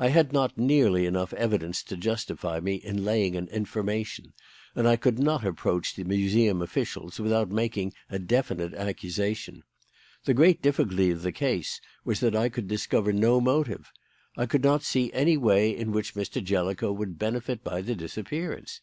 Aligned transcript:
I 0.00 0.08
had 0.08 0.32
not 0.32 0.58
nearly 0.58 1.06
enough 1.06 1.32
evidence 1.34 1.84
to 1.84 1.96
justify 1.96 2.58
me 2.58 2.74
in 2.74 3.04
laying 3.04 3.36
an 3.36 3.46
information, 3.50 4.32
and 4.74 4.88
I 4.88 4.96
could 4.96 5.20
not 5.20 5.44
approach 5.46 5.94
the 5.94 6.02
Museum 6.02 6.60
officials 6.60 7.20
without 7.20 7.50
making 7.50 7.92
a 8.08 8.18
definite 8.18 8.74
accusation. 8.74 9.62
The 10.24 10.34
great 10.34 10.60
difficulty 10.60 11.12
of 11.12 11.22
the 11.22 11.30
case 11.30 11.80
was 12.04 12.18
that 12.18 12.34
I 12.34 12.48
could 12.48 12.66
discover 12.66 13.12
no 13.12 13.40
motive. 13.40 13.92
I 14.36 14.44
could 14.46 14.64
not 14.64 14.82
see 14.82 15.12
any 15.12 15.36
way 15.36 15.70
in 15.76 15.92
which 15.92 16.16
Mr. 16.16 16.42
Jellicoe 16.42 16.90
would 16.90 17.16
benefit 17.16 17.62
by 17.62 17.80
the 17.80 17.94
disappearance. 17.94 18.80